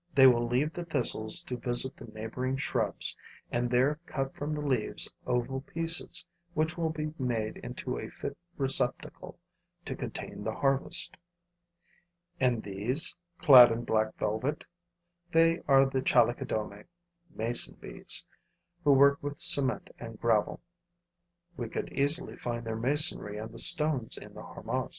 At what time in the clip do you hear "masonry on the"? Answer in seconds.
22.75-23.59